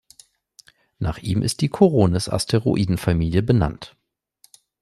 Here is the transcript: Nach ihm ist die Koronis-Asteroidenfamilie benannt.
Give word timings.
Nach 0.97 1.19
ihm 1.19 1.43
ist 1.43 1.61
die 1.61 1.69
Koronis-Asteroidenfamilie 1.69 3.43
benannt. 3.43 3.95